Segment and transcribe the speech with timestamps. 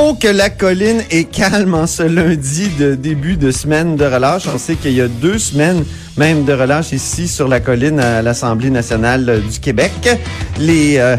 [0.00, 4.44] Oh, que la colline est calme en ce lundi de début de semaine de relâche.
[4.46, 5.84] On sait qu'il y a deux semaines
[6.16, 9.92] même de relâche ici sur la colline à l'Assemblée nationale du Québec.
[10.60, 11.16] Les, euh,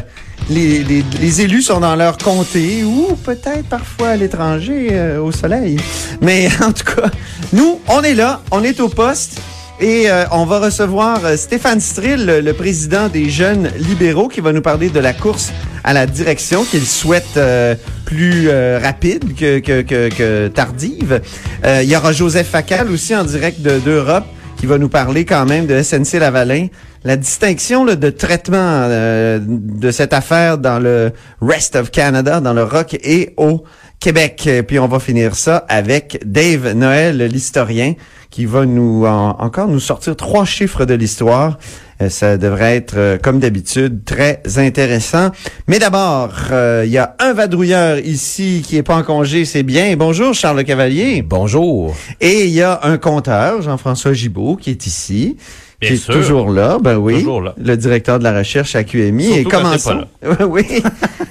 [0.49, 5.33] les, les, les, élus sont dans leur comté ou peut-être parfois à l'étranger euh, au
[5.33, 5.75] soleil.
[6.21, 7.09] Mais en tout cas,
[7.51, 9.41] nous, on est là, on est au poste.
[9.81, 14.61] Et euh, on va recevoir Stéphane Strill, le président des jeunes libéraux, qui va nous
[14.61, 15.53] parler de la course
[15.85, 21.21] à la direction qu'il souhaite euh, plus euh, rapide que, que, que, que tardive.
[21.65, 24.25] Euh, il y aura Joseph Facal aussi en direct d'Europe
[24.57, 26.67] qui va nous parler quand même de SNC Lavalin.
[27.05, 32.63] La distinction là, de traitement de cette affaire dans le rest of Canada, dans le
[32.63, 33.63] rock et au
[33.99, 34.47] Québec.
[34.47, 37.93] Et puis on va finir ça avec Dave Noël, l'historien,
[38.29, 41.57] qui va nous encore nous sortir trois chiffres de l'histoire.
[42.01, 45.31] Euh, ça devrait être, euh, comme d'habitude, très intéressant.
[45.67, 49.63] Mais d'abord, euh, il y a un vadrouilleur ici qui est pas en congé, c'est
[49.63, 49.97] bien.
[49.97, 51.21] Bonjour, Charles Cavalier.
[51.21, 51.93] Bonjour.
[52.21, 55.35] Et il y a un compteur, Jean-François Gibault, qui est ici.
[55.81, 56.13] Bien qui sûr.
[56.13, 57.15] est toujours là, ben oui.
[57.19, 57.53] Toujours là.
[57.57, 59.25] Le directeur de la recherche à QMI.
[59.25, 60.05] Surtout Et commençons.
[60.21, 60.83] pas oui.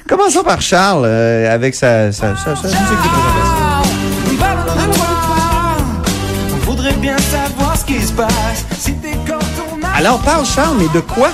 [0.08, 3.58] Commençons par Charles, euh, avec sa, sa, sa, sa musique de présentation.
[6.54, 8.64] On voudrait bien savoir ce qui se passe.
[8.78, 9.38] Si t'es quand
[9.70, 9.88] on a...
[9.90, 11.30] Alors, parle, Charles, mais de quoi?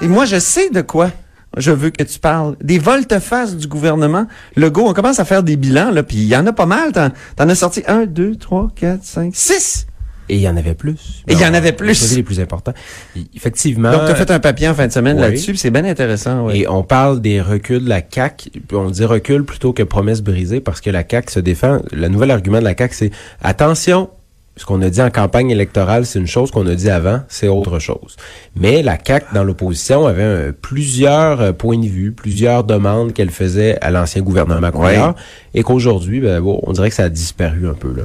[0.00, 1.10] Et moi, je sais de quoi.
[1.56, 2.56] Je veux que tu parles.
[2.60, 4.26] Des volte-face du gouvernement.
[4.56, 6.66] Le go, on commence à faire des bilans, là, puis il y en a pas
[6.66, 6.92] mal.
[6.92, 9.86] T'en, t'en as sorti un, deux, trois, quatre, cinq, six.
[10.28, 11.22] Et il y en avait plus.
[11.28, 11.94] Et il y en avait plus.
[11.94, 12.72] C'est les plus importants.
[13.34, 13.90] Effectivement.
[13.92, 15.22] Donc, tu as fait un papier en fin de semaine oui.
[15.22, 16.46] là-dessus, c'est bien intéressant.
[16.46, 16.60] Ouais.
[16.60, 18.50] Et on parle des reculs de la CAQ.
[18.66, 21.80] puis On dit recul plutôt que promesse brisée parce que la CAQ se défend.
[21.92, 23.10] Le nouvel argument de la CAQ, c'est
[23.42, 24.08] attention,
[24.56, 27.48] ce qu'on a dit en campagne électorale, c'est une chose qu'on a dit avant, c'est
[27.48, 28.16] autre chose.
[28.54, 33.30] Mais la CAQ, dans l'opposition, avait un- plusieurs euh, points de vue, plusieurs demandes qu'elle
[33.30, 35.16] faisait à l'ancien gouvernement Couillard,
[35.54, 37.92] et qu'aujourd'hui, ben, bon, on dirait que ça a disparu un peu.
[37.96, 38.02] Là.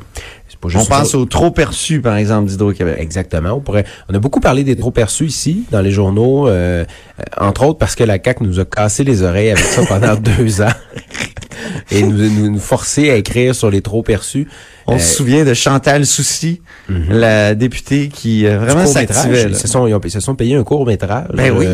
[0.76, 2.98] On pense au trop perçu, par exemple, d'Hydro-Québec.
[3.00, 3.52] Exactement.
[3.52, 3.86] On pourrait.
[4.10, 6.84] On a beaucoup parlé des trop perçus ici dans les journaux, euh,
[7.20, 10.16] euh, entre autres parce que la CAC nous a cassé les oreilles avec ça pendant
[10.38, 10.74] deux ans
[11.92, 14.48] et nous, nous, nous forcer à écrire sur les trop perçus.
[14.92, 19.44] On Euh, se souvient de Chantal Soucy, la députée qui euh, vraiment s'activait.
[19.46, 19.50] là.
[19.50, 21.28] Ils se sont, ils, ont- ils se sont payés un court métrage.
[21.34, 21.68] Ben oui.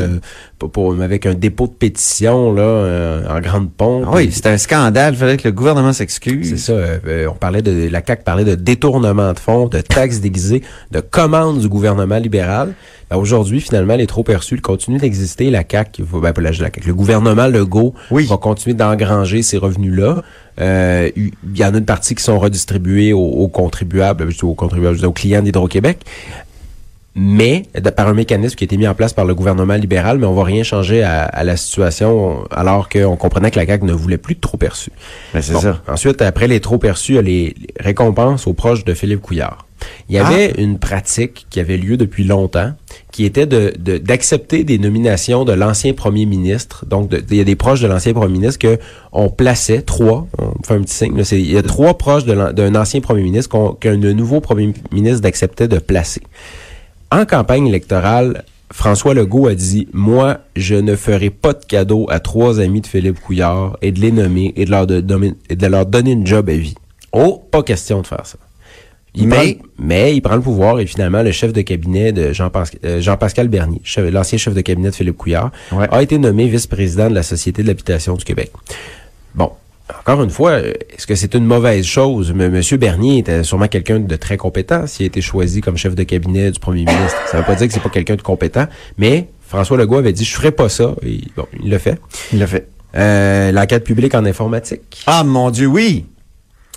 [0.60, 4.04] pour, pour- avec un dépôt de pétition là euh, en grande pompe.
[4.08, 5.14] Ah oui, c'était un scandale.
[5.14, 6.50] Il fallait que le gouvernement s'excuse.
[6.50, 6.74] C'est ça.
[6.74, 10.62] euh, euh, on parlait de la CAC parlait de détournement de fonds, de taxes déguisées,
[10.92, 12.74] de commandes du gouvernement libéral.
[13.10, 15.50] Ben, Aujourd'hui, finalement, les trop perçus ils continuent d'exister.
[15.52, 18.26] La CAC, ben, la, la CAQ, le gouvernement Legault Oui.
[18.26, 20.24] va continuer d'engranger ces revenus-là.
[20.62, 25.06] Euh, Il y en a une partie qui sont redistribués aux, aux contribuables, aux contribuables,
[25.06, 26.00] aux clients d'Hydro-Québec.
[27.18, 30.18] Mais, de- par un mécanisme qui a été mis en place par le gouvernement libéral,
[30.18, 33.86] mais on va rien changer à, à la situation alors qu'on comprenait que la CAQ
[33.86, 34.92] ne voulait plus de trop perçus.
[35.34, 35.62] Ben, c'est Bon.
[35.62, 35.82] ça.
[35.88, 39.66] Ensuite, après les trop perçus, les, les récompenses aux proches de Philippe Couillard.
[40.10, 40.62] Il y avait Ah.
[40.62, 42.74] une pratique qui avait lieu depuis longtemps,
[43.12, 46.86] qui était de de- d'accepter des nominations de l'ancien premier ministre.
[46.86, 48.78] Donc, de- il y a des proches de l'ancien premier ministre que
[49.14, 50.28] on plaçait trois.
[50.40, 51.16] On fait un petit signe.
[51.18, 55.26] là, il y a trois proches de d'un ancien premier ministre qu'un nouveau premier ministre
[55.28, 56.22] acceptait de placer.
[57.12, 62.20] En campagne électorale, François Legault a dit Moi, je ne ferai pas de cadeau à
[62.20, 65.56] trois amis de Philippe Couillard et de les nommer et de leur, de- nommer- et
[65.56, 66.76] de leur donner une job à vie.
[67.14, 68.38] Oh, pas question de faire ça.
[69.18, 72.34] Il Mais- prend- mais il prend le pouvoir et finalement, le chef de cabinet de
[72.34, 75.88] Jean-Pascal euh, Bernier, l'ancien chef de cabinet de Philippe Couillard, Ouais.
[75.90, 78.52] a été nommé vice-président de la Société de l'habitation du Québec.
[79.34, 79.52] Bon,
[80.00, 82.32] encore une fois, est-ce que c'est une mauvaise chose?
[82.32, 85.94] M- Monsieur Bernier était sûrement quelqu'un de très compétent s'il a été choisi comme chef
[85.96, 87.18] de cabinet du premier ministre.
[87.30, 88.66] Ça veut pas dire que c'est pas quelqu'un de compétent,
[88.98, 90.96] mais François Legault avait dit, je ferai pas ça.
[91.06, 92.00] Et bon, il l'a fait.
[92.34, 92.68] Il l'a fait.
[92.96, 95.04] Euh, L'enquête publique en informatique.
[95.06, 96.06] Ah, mon Dieu, oui.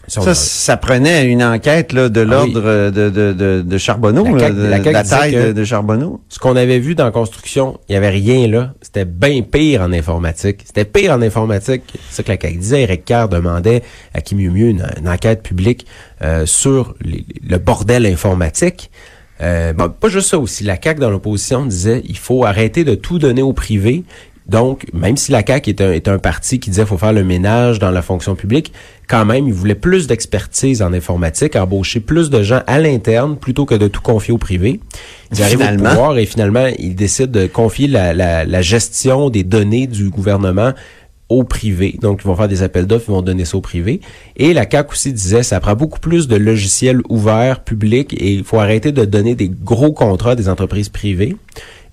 [0.08, 2.30] Ça, ça prenait une enquête là, de Ah oui.
[2.52, 6.20] l'ordre euh, de, de, de, de Charbonneau, La CAQ CAQ taille de, Charbonneau.
[6.28, 8.72] ce qu'on avait vu dans la construction, il y avait rien là.
[8.82, 10.62] C'était bien pire en informatique.
[10.64, 11.82] C'était pire en informatique.
[12.08, 12.82] C'est ça que la CAQ disait.
[12.82, 13.82] Eric Carr demandait
[14.14, 15.86] à qui mieux mieux une, une enquête publique
[16.22, 18.90] euh, sur les- le bordel informatique.
[19.40, 20.64] Euh, bon, pas juste ça aussi.
[20.64, 24.04] La CAQ dans l'opposition disait il faut arrêter de tout donner au privé.
[24.48, 27.12] Donc, même si la CAQ est un, est un parti qui disait qu'il faut faire
[27.12, 28.72] le ménage dans la fonction publique,
[29.06, 33.66] quand même, il voulait plus d'expertise en informatique, embaucher plus de gens à l'interne plutôt
[33.66, 34.80] que de tout confier au privé.
[35.32, 39.44] Ils arrivent au pouvoir et finalement, ils décident de confier la, la, la gestion des
[39.44, 40.72] données du gouvernement
[41.28, 41.98] au privé.
[42.00, 44.00] Donc, ils vont faire des appels d'offres, ils vont donner ça au privé.
[44.36, 48.44] Et la CAQ aussi disait, ça prend beaucoup plus de logiciels ouverts, publics, et il
[48.44, 51.36] faut arrêter de donner des gros contrats à des entreprises privées.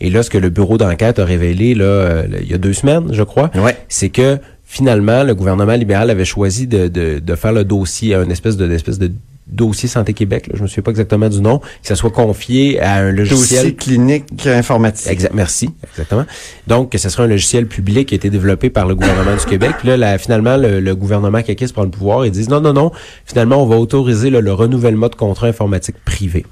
[0.02, 2.74] Et là, ce que le bureau d'enquête a révélé, là, euh, il y a deux
[2.74, 3.76] semaines, je crois, Ouais.
[3.88, 8.30] c'est que finalement, le gouvernement libéral avait choisi de, de, de faire le dossier, un
[8.30, 9.12] espèce de, espèce de
[9.48, 12.80] dossier Santé Québec, là, je me souviens pas exactement du nom, que ça soit confié
[12.82, 15.08] à un logiciel Dossier clinique informatique.
[15.12, 16.26] Exact, merci, exactement.
[16.66, 19.46] Donc, que ce serait un logiciel public qui a été développé par le gouvernement du
[19.46, 19.74] Québec.
[19.78, 22.74] Puis Là, là, finalement, le, le gouvernement caquiste prend le pouvoir et disent non, non,
[22.74, 22.92] non,
[23.26, 26.46] finalement, on va autoriser là, le renouvellement de contrats informatiques privés.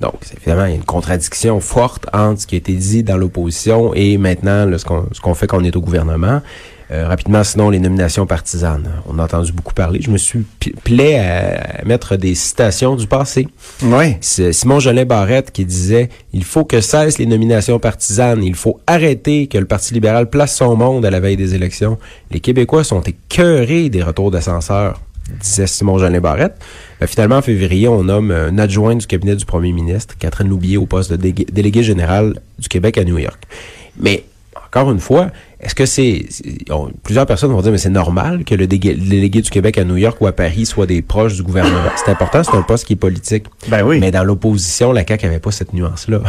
[0.00, 3.02] Donc, c'est évidemment, il y a une contradiction forte entre ce qui a été dit
[3.02, 6.42] dans l'opposition et maintenant là, ce qu'on ce qu'on fait quand on est au gouvernement.
[6.92, 8.88] Euh, rapidement, sinon, les nominations partisanes.
[9.08, 10.00] On a entendu beaucoup parler.
[10.00, 10.46] Je me suis
[10.84, 13.48] plaît à, mettre des citations du passé.
[13.82, 14.16] Oui.
[14.20, 18.78] C'est Simon Jolin Barrette qui disait il faut que cessent les nominations partisanes, il faut
[18.86, 21.98] arrêter que le Parti libéral place son monde à la veille des élections.
[22.30, 25.00] Les Québécois sont écœurés des retours d'ascenseurs,
[25.40, 26.56] disait Simon Jolin Barrette.
[27.00, 30.76] Ben, finalement, en février, on nomme un adjoint du cabinet du premier ministre, Catherine Loubier,
[30.76, 33.42] au poste de délégué général du Québec à New York.
[34.00, 34.24] Mais
[34.64, 36.26] encore une fois, est-ce que c'est,
[36.70, 39.96] on- plusieurs personnes vont dire mais c'est normal que le délégué du Québec à New
[39.96, 41.80] York ou à Paris soit des proches du gouvernement?
[41.96, 43.46] C'est important, c'est un poste qui est politique.
[43.68, 43.98] Ben oui.
[43.98, 46.20] Mais dans l'opposition, la CAQ avait pas cette nuance-là.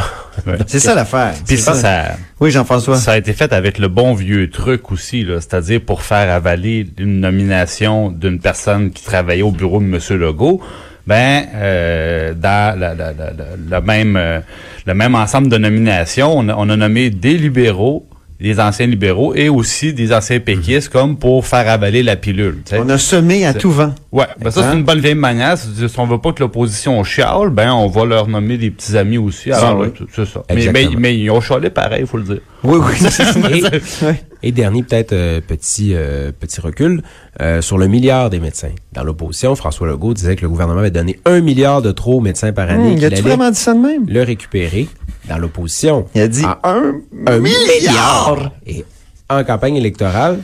[0.66, 1.32] C'est ça l'affaire.
[1.46, 2.04] Puis C'est ça, ça,
[2.40, 2.96] Oui, Jean-François.
[2.96, 6.86] ça a été fait avec le bon vieux truc aussi, là, c'est-à-dire pour faire avaler
[6.98, 9.98] une nomination d'une personne qui travaillait au bureau de M.
[10.18, 10.60] Legault,
[11.06, 14.40] ben euh, dans la- la- la- la- le même euh,
[14.86, 18.06] le même ensemble de nominations, on a, on a nommé des libéraux,
[18.40, 22.58] des anciens libéraux et aussi des anciens péquistes comme pour faire avaler la pilule.
[22.64, 22.80] tu sais.
[22.80, 23.92] On a semé à tout vent.
[24.12, 24.68] Ouais, ben ça Hein?
[24.70, 25.58] c'est une bonne vieille manière.
[25.58, 29.18] Si on veut pas que l'opposition chiale, ben on va leur nommer des petits amis
[29.18, 29.50] aussi.
[29.50, 29.88] Alors, oui.
[30.14, 30.42] c'est ça.
[30.54, 32.40] Mais, mais, mais ils ont chialé pareil, faut le dire.
[32.62, 33.08] Oui, oui.
[34.02, 34.14] Et.
[34.42, 37.02] Et dernier peut-être euh, petit euh, petit recul
[37.40, 38.72] euh, sur le milliard des médecins.
[38.92, 42.20] Dans l'opposition, François Legault disait que le gouvernement avait donné un milliard de trop aux
[42.20, 44.06] médecins par année, Hum, a-tu allait vraiment dit ça de même?
[44.08, 44.88] le récupérer.
[45.28, 46.94] Dans l'opposition, Il a dit un,
[47.26, 48.52] un milliard.
[48.66, 48.84] Et
[49.28, 50.38] en campagne électorale,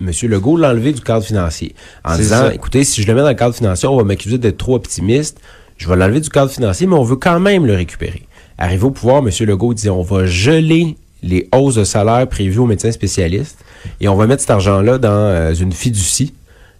[0.00, 0.10] M.
[0.24, 1.74] Legault l'a enlevé du cadre financier.
[2.04, 2.54] En disant, ça.
[2.54, 5.40] écoutez, si je le mets dans le cadre financier, on va m'accuser d'être trop optimiste.
[5.76, 8.22] Je vais l'enlever du cadre financier, mais on veut quand même le récupérer.
[8.58, 9.30] Arrivé au pouvoir, M.
[9.40, 13.58] Legault dit, on va geler les hausses de salaire prévues aux médecins spécialistes.
[14.00, 16.34] Et on va mettre cet argent-là dans euh, une fiducie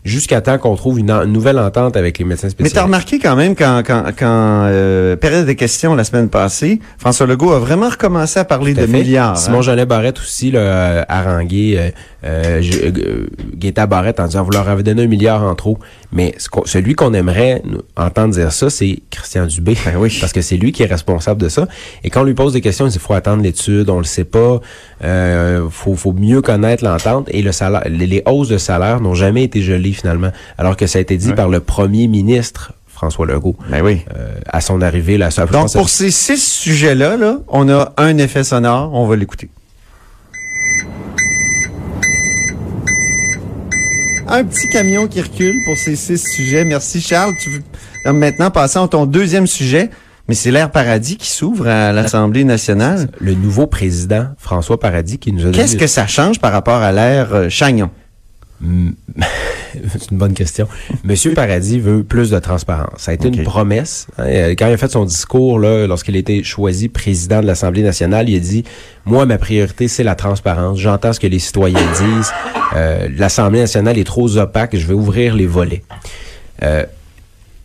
[0.05, 2.75] jusqu'à temps qu'on trouve une, en- une nouvelle entente avec les médecins Mais spécialistes.
[2.77, 7.27] t'as remarqué quand même quand, quand, quand euh, période de questions la semaine passée, François
[7.27, 8.99] Legault a vraiment recommencé à parler Tout à de fait.
[8.99, 9.37] milliards.
[9.37, 9.85] Simon hein?
[9.87, 11.91] Barrette aussi là, euh, harangué euh,
[12.25, 15.79] euh, euh, Gaétan Barrette en disant vous leur avez donné un milliard en trop.
[16.13, 17.63] Mais ce qu'on- celui qu'on aimerait
[17.97, 19.77] entendre dire ça, c'est Christian Dubé.
[19.85, 20.17] Ben oui.
[20.21, 21.69] Parce que c'est lui qui est responsable de ça.
[22.05, 24.25] Et quand on lui pose des questions, il dit faut attendre l'étude, on le sait
[24.25, 24.61] pas,
[25.05, 27.29] euh, faut, faut mieux connaître l'entente.
[27.31, 30.31] Et le salaire, les, les hausses de salaire n'ont jamais été gelées finalement.
[30.59, 31.35] Alors que ça a été dit Ouais.
[31.35, 33.57] par le premier ministre François Legault.
[33.71, 34.03] Ben oui.
[34.17, 38.19] euh, à son arrivée, ça, je Donc pour ces six sujets-là, là, on a un
[38.19, 39.49] effet sonore, on va l'écouter.
[44.31, 46.65] Un petit camion qui recule pour ces six sujets.
[46.65, 47.33] Merci Charles.
[47.41, 49.91] Tu veux maintenant passer à ton deuxième sujet,
[50.29, 53.09] mais c'est l'air paradis qui s'ouvre à l'Assemblée nationale.
[53.21, 56.83] le nouveau président François Paradis qui nous a donné Qu'est-ce que ça change par rapport
[56.83, 57.91] à l'ère euh, Chagnon?
[59.73, 60.67] C'est une bonne question.
[61.05, 63.01] Monsieur Paradis veut plus de transparence.
[63.01, 64.07] Ça a été une promesse.
[64.19, 67.83] Euh, Quand il a fait son discours, là, lorsqu'il a été choisi président de l'Assemblée
[67.83, 68.65] nationale, il a dit
[69.05, 70.79] Moi, ma priorité, c'est la transparence.
[70.79, 72.33] J'entends ce que les citoyens disent.
[72.75, 74.77] Euh, L'Assemblée nationale est trop opaque.
[74.77, 75.83] Je vais ouvrir les volets.
[76.63, 76.85] Euh,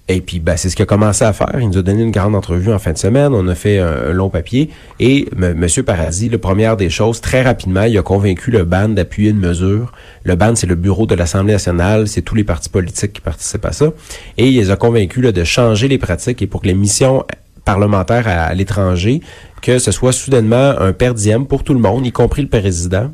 [0.10, 1.56] et puis, ben, c'est ce qu'il a commencé à faire.
[1.60, 3.34] Il nous a donné une grande entrevue en fin de semaine.
[3.34, 4.70] On a fait un, long papier.
[5.00, 5.66] Et M.
[5.86, 9.94] Paradis, la première des choses, très rapidement, il a convaincu le BAN d'appuyer une mesure.
[10.26, 12.10] Le BAN, c'est le bureau de l'Assemblée nationale.
[12.10, 13.94] C'est tous les partis politiques qui participent à ça.
[14.38, 17.24] Et il les a convaincus de changer les pratiques et pour que les missions
[17.64, 19.22] parlementaires à, à l'étranger,
[19.62, 23.10] que ce soit soudainement un per diem pour tout le monde, y compris le président.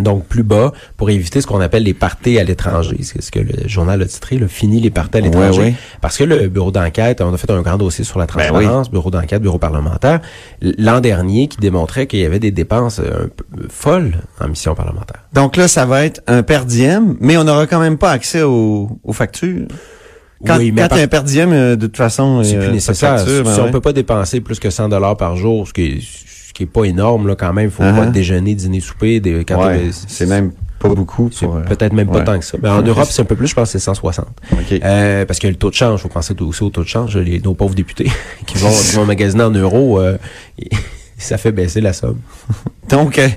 [0.00, 2.96] Donc, plus bas, pour éviter ce qu'on appelle les parties à l'étranger.
[3.02, 5.74] C'est ce que le journal a titré, le fini les parties à l'étranger.
[6.00, 8.90] Parce que le bureau d'enquête, on a fait un grand dossier sur la Ben transparence,
[8.90, 10.20] bureau d'enquête, bureau parlementaire,
[10.62, 14.74] l'an dernier, qui démontrait qu'il y avait des dépenses euh, un peu folles en mission
[14.74, 15.24] parlementaire.
[15.34, 18.42] Donc là, ça va être un per diem, mais on n'aura quand même pas accès
[18.42, 19.66] aux, aux factures.
[20.46, 23.18] Quand, Oui, mais quand un per diem, euh, de toute façon, C'est euh, plus nécessaire.
[23.18, 23.70] facture, ben si on ouais.
[23.70, 25.98] peut pas dépenser plus que 100 dollars par jour, ce qui est,
[26.52, 27.70] ce qui est pas énorme là quand même.
[27.70, 27.96] Faut Uh-huh.
[27.96, 29.20] pas déjeuner, dîner, souper.
[29.20, 31.56] Des, quand Ouais, c'est même pas beaucoup c'est pour...
[31.56, 32.24] euh, peut-être même pas ouais.
[32.24, 32.58] tant que ça.
[32.62, 34.26] Mais en Europe, c'est un peu plus, je pense que c'est 160.
[34.52, 34.58] OK.
[34.84, 37.16] Euh, parce que le taux de change, faut penser aussi au taux de change.
[37.16, 38.10] Les, nos pauvres députés
[38.46, 40.18] qui vont, qui vont magasiner en euros, euh,
[41.24, 42.18] ça fait baisser la somme.
[42.88, 43.28] Donc, euh,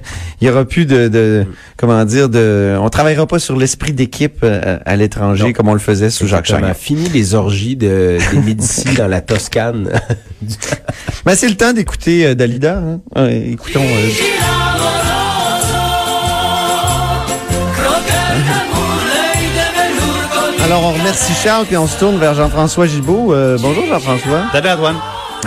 [0.42, 1.46] il y aura plus de, de
[1.78, 5.80] comment dire, de, on travaillera pas sur l'esprit d'équipe euh, à l'étranger comme on le
[5.80, 6.46] faisait sous Jacques.
[6.48, 6.74] Chagnon.
[6.74, 9.90] Fini les orgies de, des Médicis dans la Toscane.
[11.26, 12.78] Mais c'est le temps d'écouter euh, Dalida.
[12.80, 13.00] Hein?
[13.16, 13.82] Ouais, écoutons.
[13.84, 14.10] euh,
[20.64, 23.34] Alors, on remercie Charles, puis on se tourne vers Jean-François Gibault.
[23.34, 24.46] Euh, bonjour, Jean-François.
[24.52, 24.96] Salut Antoine.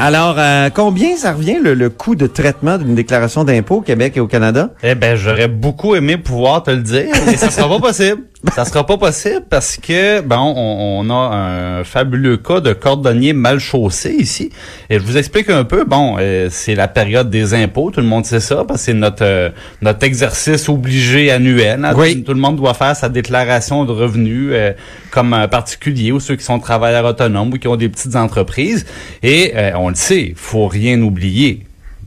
[0.00, 4.16] Alors, euh, combien ça revient le, le coût de traitement d'une déclaration d'impôt au Québec
[4.16, 4.70] et au Canada?
[4.84, 8.22] Eh ben, j'aurais beaucoup aimé pouvoir te le dire, mais ça sera pas possible.
[8.54, 13.32] Ça sera pas possible parce que, bon, on, on a un fabuleux cas de cordonnier
[13.32, 14.50] mal chaussé ici.
[14.88, 15.84] Et je vous explique un peu.
[15.84, 18.94] Bon, euh, c'est la période des impôts, tout le monde sait ça, parce que c'est
[18.94, 19.50] notre euh,
[19.82, 21.84] notre exercice obligé annuel.
[21.84, 21.94] hein.
[21.96, 22.18] Oui.
[22.18, 24.72] Tout, tout le monde doit faire sa déclaration de revenus euh,
[25.10, 28.86] comme un particulier ou ceux qui sont travailleurs autonomes ou qui ont des petites entreprises.
[29.24, 31.64] Et euh, on le sait, faut rien oublier.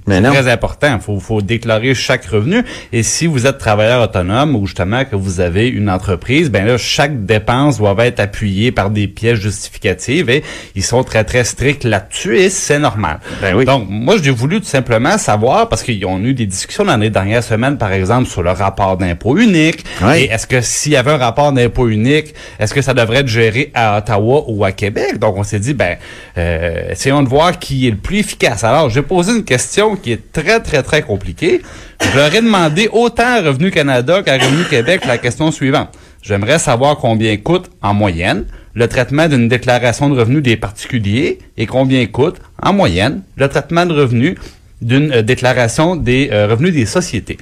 [0.08, 0.96] C'est très important.
[0.96, 2.64] Il faut, faut déclarer chaque revenu.
[2.92, 6.78] Et si vous êtes travailleur autonome ou justement que vous avez une entreprise, ben là,
[6.78, 10.44] chaque dépense doit être appuyée par des pièces justificatives et
[10.76, 13.20] ils sont très, très stricts là-dessus et c'est normal.
[13.42, 13.66] Ben oui.
[13.66, 17.10] Donc, moi, j'ai voulu tout simplement savoir, parce qu'ils ont eu des discussions dans les
[17.10, 19.84] dernières semaines, par exemple, sur le rapport d'impôt unique.
[20.02, 20.22] Oui.
[20.22, 23.28] Et est-ce que s'il y avait un rapport d'impôt unique, est-ce que ça devrait être
[23.28, 25.20] géré à Ottawa ou à Québec?
[25.20, 25.98] Donc, on s'est dit, ben,
[26.38, 28.64] euh, essayons de voir qui est le plus efficace.
[28.64, 31.62] Alors, j'ai posé une question qui est très, très, très compliquée.
[32.02, 35.90] Je leur ai demandé autant à Revenu Canada qu'à Revenu Québec la question suivante.
[36.22, 41.66] J'aimerais savoir combien coûte, en moyenne, le traitement d'une déclaration de revenus des particuliers et
[41.66, 44.36] combien coûte, en moyenne, le traitement de revenus
[44.82, 47.38] d'une euh, déclaration des euh, revenus des sociétés.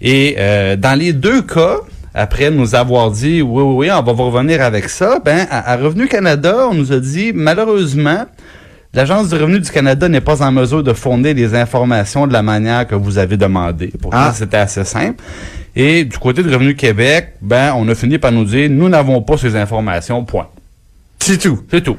[0.00, 1.78] Et euh, dans les deux cas,
[2.14, 5.72] après nous avoir dit oui, oui, oui, on va vous revenir avec ça, ben à,
[5.72, 8.26] à Revenu Canada, on nous a dit malheureusement,
[8.94, 12.42] l'Agence du revenu du Canada n'est pas en mesure de fournir les informations de la
[12.42, 13.92] manière que vous avez demandé.
[14.00, 14.32] Pourtant, Ah.
[14.34, 15.22] c'était assez simple.
[15.76, 19.22] Et du côté de Revenu Québec, ben on a fini par nous dire nous n'avons
[19.22, 20.24] pas ces informations.
[20.24, 20.48] Point.
[21.20, 21.60] C'est tout.
[21.70, 21.96] C'est tout.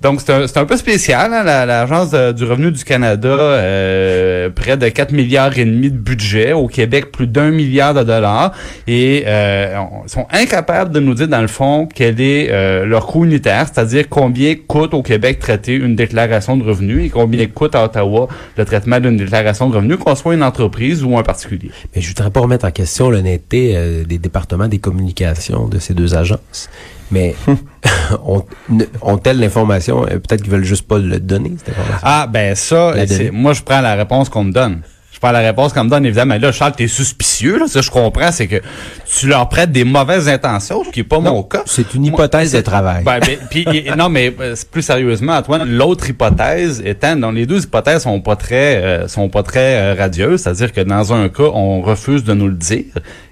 [0.00, 4.88] Donc, c'est un, peu spécial, hein, la- l'Agence du revenu du Canada, euh, près de
[4.88, 8.52] 4 milliards et demi de budget, au Québec, plus d'un milliard de dollars,
[8.86, 13.06] et euh, on- sont incapables de nous dire, dans le fond, quel est euh, leur
[13.06, 17.74] coût unitaire, c'est-à-dire combien coûte au Québec traiter une déclaration de revenus et combien coûte
[17.74, 21.70] à Ottawa le traitement d'une déclaration de revenus, qu'on soit une entreprise ou un particulier.
[21.94, 25.94] Mais je voudrais pas remettre en question l'honnêteté euh, des départements des communications de ces
[25.94, 26.68] deux agences.
[27.10, 27.34] Mais
[28.26, 30.04] ont- ne- ont-elles l'information?
[30.04, 32.00] Euh, Peut-être qu'ils veulent juste pas le donner, cette information.
[32.02, 34.80] Ah, ben ça, c'est- moi, je prends la réponse qu'on me donne.
[35.10, 36.34] Je prends la réponse qu'on me donne, évidemment.
[36.34, 37.66] Mais là, Charles, t'es suspicieux, là.
[37.66, 38.62] Ça, je comprends, c'est que
[39.18, 41.62] tu leur prêtes des mauvaises intentions, ce qui est pas mon cas.
[41.66, 43.02] C'est une Moi, hypothèse de travail.
[43.02, 47.46] Ben, ben, puis, et- non, mais euh, plus sérieusement, Antoine, l'autre hypothèse étant, dans les
[47.46, 51.28] deux hypothèses sont pas très, euh, sont pas très euh, radieuses, c'est-à-dire que dans un
[51.28, 52.84] cas, on refuse de nous le dire,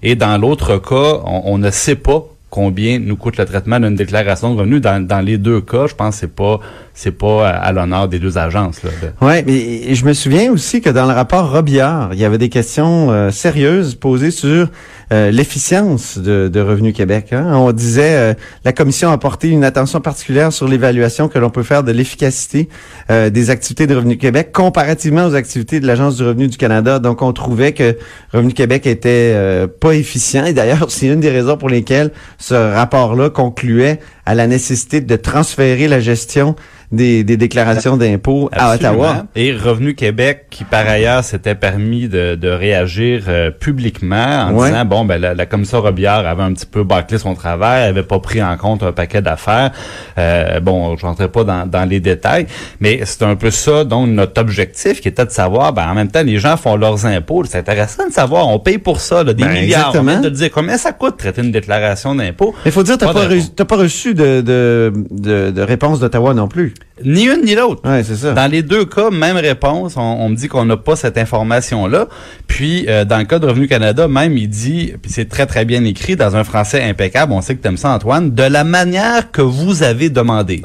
[0.03, 3.95] et dans l'autre cas, on, on ne sait pas combien nous coûte le traitement d'une
[3.95, 4.81] déclaration de revenus.
[4.81, 6.61] Dans, les deux cas, je pense que c'est pas,
[6.97, 8.83] c'est pas à, l'honneur des deux agences.
[8.83, 12.39] Là, Ouais, mais je me souviens aussi que dans le rapport Robillard, il y avait
[12.39, 14.69] des questions euh, sérieuses posées sur
[15.13, 17.35] euh, l'efficience de, de Revenu Québec.
[17.35, 17.53] hein.
[17.55, 18.35] On disait euh,
[18.65, 22.71] la commission a porté une attention particulière sur l'évaluation que l'on peut faire de l'efficacité
[23.11, 26.99] des activités de Revenu Québec comparativement aux activités de l'Agence du revenu du Canada.
[26.99, 27.97] Donc, on trouvait que
[28.33, 30.47] Revenu Québec était pas efficient.
[30.47, 35.17] Et d'ailleurs, c'est une des raisons pour lesquelles ce rapport-là concluait à la nécessité de
[35.17, 36.57] transférer la gestion
[36.93, 38.75] des, des déclarations d'impôts à.
[38.75, 39.27] Ottawa.
[39.35, 44.71] Et Revenu Québec, qui par ailleurs s'était permis de, de réagir euh, publiquement en Ouais.
[44.71, 48.03] disant, bon, ben la, la commission Robillard avait un petit peu bâclé son travail, avait
[48.03, 49.71] pas pris en compte un paquet d'affaires.
[50.19, 52.47] Euh, bon, je rentrerai pas dans, dans les détails,
[52.81, 56.11] mais c'est un peu ça, donc, notre objectif, qui était de savoir, ben en même
[56.11, 57.45] temps, les gens font leurs impôts.
[57.45, 59.89] C'est intéressant de savoir, on paye pour ça, là, des Ben, milliards.
[59.89, 60.13] exactement.
[60.13, 62.55] On vient de dire combien ça coûte traiter une déclaration d'impôt.
[62.65, 66.35] Il faut dire, t'as Pas pas, reçu, pas reçu de, de, de, de réponse d'Ottawa
[66.35, 66.75] non plus.
[67.05, 67.89] Ni une ni l'autre.
[67.89, 68.33] Ouais, c'est ça.
[68.33, 69.95] Dans les deux cas, même réponse.
[69.97, 72.09] On, on me dit qu'on n'a pas cette information-là.
[72.47, 75.65] Puis, euh, dans le cas de Revenu Canada, même, il dit, puis c'est très, très
[75.65, 79.31] bien écrit, dans un français impeccable, on sait que t'aimes ça, Antoine, de la manière
[79.31, 80.63] que vous avez demandé.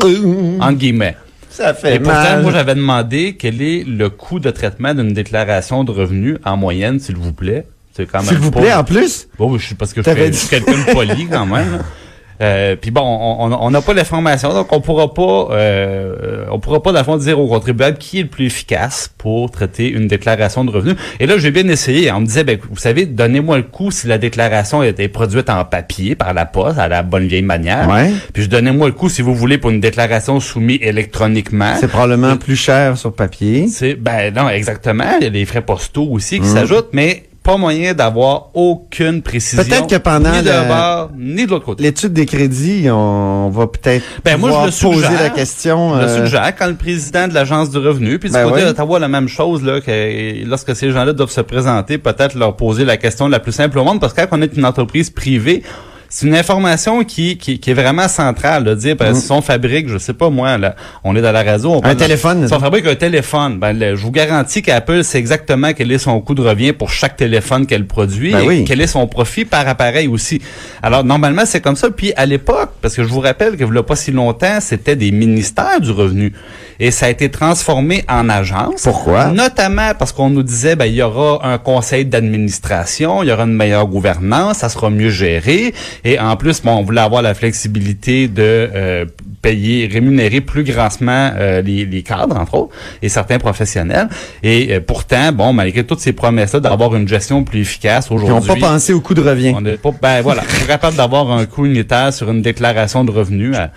[0.60, 1.18] Entre guillemets.
[1.50, 2.41] Ça fait Et pourtant, mal.
[2.44, 7.00] moi, j'avais demandé quel est le coût de traitement d'une déclaration de revenus en moyenne,
[7.01, 7.65] s'il vous plaît.
[7.94, 9.27] C'est quand même S'il vous plaît, en plus?
[9.38, 11.80] Bon, oui, je suis parce que je suis quelqu'un de poli quand même.
[12.42, 16.82] Euh, Puis bon, on on n'a pas l'information, donc on pourra pas, euh, on pourra
[16.82, 20.72] pas, fond, dire au contribuable qui est le plus efficace pour traiter une déclaration de
[20.72, 20.96] revenus.
[21.20, 22.12] Et là, j'ai bien essayé.
[22.12, 25.64] On me disait, ben, vous savez, donnez-moi le coup si la déclaration été produite en
[25.66, 27.88] papier par la poste, à la bonne vieille manière.
[27.90, 28.12] Ouais.
[28.34, 31.76] Puis je donnez-moi le coup si vous voulez pour une déclaration soumise électroniquement.
[31.80, 33.68] C'est probablement plus cher sur papier.
[33.68, 35.04] C'est ben non exactement.
[35.20, 36.54] Il y a les frais postaux aussi qui Mm.
[36.54, 39.64] s'ajoutent, mais pas moyen d'avoir aucune précision.
[39.64, 41.82] Peut-être que pendant ni de la- bord ni de l'autre côté.
[41.84, 45.24] L'étude des crédits, on va peut-être Ben, moi, je le poser suggère.
[45.24, 45.96] la question.
[45.96, 48.62] Je le euh, suggère quand le président de l'agence du revenu, puis du Ben côté
[48.62, 48.68] oui.
[48.68, 52.86] d'Ottawa, la même chose, là, que lorsque ces gens-là doivent se présenter, peut-être leur poser
[52.86, 55.64] la question la plus simple au monde, parce que quand on est une entreprise privée,
[56.13, 59.41] c'est une information qui, qui, qui est vraiment centrale, de dire, parce que si on
[59.41, 60.75] fabrique, je sais pas moi, là,
[61.06, 61.96] on est dans la radio, on de- Mm.
[61.96, 65.98] téléphone, Si on fabrique un téléphone, ben, je vous garantis qu'Apple sait exactement quel est
[65.98, 68.65] son coût de revient pour chaque téléphone qu'elle produit Ben et oui.
[68.68, 70.41] quel est son profit par appareil aussi.
[70.84, 71.89] Alors, normalement, c'est comme ça.
[71.89, 75.12] Puis, à l'époque, parce que je vous rappelle que a pas si longtemps, c'était des
[75.12, 76.34] ministères du revenu.
[76.80, 78.82] Et ça a été transformé en agence.
[78.84, 79.27] Pourquoi?
[79.27, 83.44] Notamment parce qu'on nous disait, ben, il y aura un conseil d'administration, il y aura
[83.44, 85.74] une meilleure gouvernance, ça sera mieux géré.
[86.03, 89.05] Et en plus, bon, on voulait avoir la flexibilité de euh,
[89.41, 94.10] payer, rémunérer plus grassement euh, les, les cadres, entre autres, et certains professionnels.
[94.43, 98.24] Et euh, pourtant, bon, malgré toutes ces promesses-là d'avoir une gestion plus efficace Ils n'ont
[98.38, 98.60] aujourd'hui.
[98.62, 99.53] pas pensé au coût de revient.
[99.55, 103.03] On est pas, ben voilà, on est capable d'avoir un coût unitaire sur une déclaration
[103.03, 103.55] de revenus.
[103.55, 103.72] à-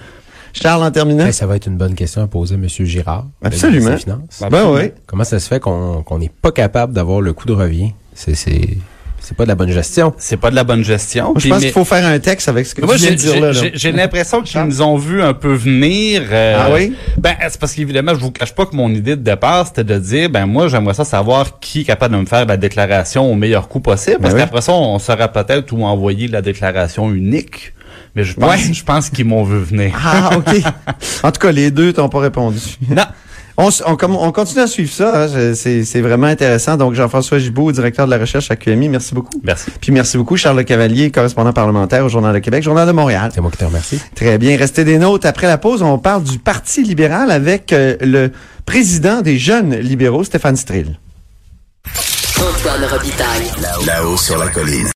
[0.52, 1.24] Charles, en terminant.
[1.24, 2.68] Ben, ça va être une bonne question à poser à M.
[2.68, 3.26] Girard.
[3.42, 3.96] Absolument.
[3.96, 4.42] Finances.
[4.50, 4.92] Ben oui.
[5.06, 7.92] Comment ça se fait qu'on qu'on n'est pas capable d'avoir le coût de revient?
[8.14, 8.36] C'est
[9.24, 10.14] c'est pas de la bonne gestion.
[10.18, 11.32] C'est pas de la bonne gestion.
[11.32, 13.10] Moi, je pense mais- qu'il faut faire un texte avec ce que Moi, tu viens
[13.12, 13.52] de dire là.
[13.52, 13.60] là.
[13.74, 16.22] j'ai- l'impression qu'ils nous ont vu un peu venir.
[16.30, 16.94] euh, Ah oui?
[17.18, 19.98] Ben, c'est parce qu'évidemment, je vous cache pas que mon idée de départ, c'était de
[19.98, 23.34] dire, ben moi, j'aimerais ça savoir qui est capable de me faire la déclaration au
[23.34, 24.18] meilleur coût possible.
[24.20, 24.44] Parce Ben oui.
[24.46, 27.72] qu'après ça, on saura peut-être où envoyer la déclaration unique.
[28.16, 28.72] Mais je pense, Ouais.
[28.72, 29.92] je pense qu'ils m'ont vu venir.
[30.04, 30.54] Ah, OK.
[31.24, 32.60] en tout cas, les deux t'ont pas répondu.
[32.88, 33.02] Non.
[33.56, 35.25] On, continue à suivre ça.
[35.25, 35.54] hein.
[35.54, 36.76] C'est c'est vraiment intéressant.
[36.76, 39.40] Donc, Jean-François Gibault, directeur de la recherche à QMI, merci beaucoup.
[39.44, 39.70] Merci.
[39.80, 43.30] Puis merci beaucoup, Charles Le Cavalier, correspondant parlementaire au Journal de Québec, Journal de Montréal.
[43.34, 44.00] C'est moi qui te remercie.
[44.14, 44.56] Très bien.
[44.56, 45.26] Restez des nôtres.
[45.26, 48.32] Après la pause, on parle du Parti libéral avec euh, le
[48.66, 50.99] président des jeunes libéraux, Stéphane Strill.
[52.37, 53.50] Antoine Robitaille.
[53.87, 54.88] Là-haut sur la colline.